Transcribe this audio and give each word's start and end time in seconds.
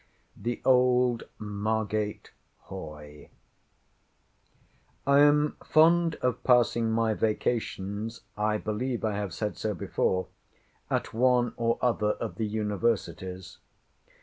THE 0.35 0.63
OLD 0.65 1.25
MARGATE 1.37 2.31
HOY 2.61 3.29
I 5.05 5.19
am 5.19 5.57
fond 5.63 6.15
of 6.23 6.43
passing 6.43 6.89
my 6.91 7.13
vacations 7.13 8.21
(I 8.35 8.57
believe 8.57 9.05
I 9.05 9.13
have 9.13 9.31
said 9.31 9.57
so 9.57 9.75
before) 9.75 10.25
at 10.89 11.13
one 11.13 11.53
or 11.55 11.77
other 11.83 12.13
of 12.13 12.37
the 12.37 12.47
Universities. 12.47 13.59